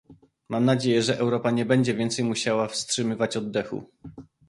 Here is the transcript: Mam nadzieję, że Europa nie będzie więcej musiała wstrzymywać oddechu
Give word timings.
Mam 0.49 0.65
nadzieję, 0.65 1.01
że 1.01 1.17
Europa 1.19 1.51
nie 1.51 1.65
będzie 1.65 1.93
więcej 1.93 2.25
musiała 2.25 2.67
wstrzymywać 2.67 3.37
oddechu 3.37 3.89